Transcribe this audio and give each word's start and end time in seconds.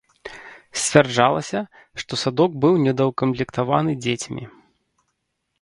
Сцвярджалася, 0.83 1.59
што 2.03 2.13
садок 2.23 2.51
быў 2.65 2.73
недаўкамплектаваны 2.87 3.91
дзецьмі. 4.07 4.43